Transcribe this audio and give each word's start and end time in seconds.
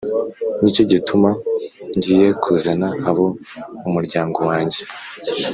Ni 0.61 0.69
cyo 0.75 0.83
gituma 0.91 1.29
ngiye 1.95 2.27
kuzana 2.43 2.87
abo 3.09 3.25
mumuryango 3.81 4.39
wanjye 4.49 4.81